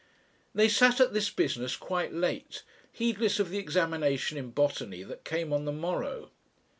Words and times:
They 0.55 0.67
sat 0.67 0.99
at 0.99 1.13
this 1.13 1.29
business 1.29 1.75
quite 1.77 2.11
late, 2.11 2.63
heedless 2.91 3.39
of 3.39 3.51
the 3.51 3.59
examination 3.59 4.35
in 4.35 4.49
botany 4.49 5.03
that 5.03 5.23
came 5.23 5.53
on 5.53 5.65
the 5.65 5.71
morrow. 5.71 6.31